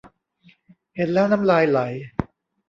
[0.95, 1.79] เห็นแล้วน้ำลายไหล